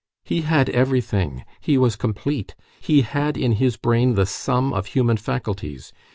[0.23, 1.45] He had everything.
[1.59, 2.55] He was complete.
[2.79, 5.93] He had in his brain the sum of human faculties.